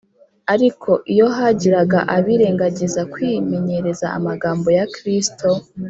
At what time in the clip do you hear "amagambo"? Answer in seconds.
4.17-4.67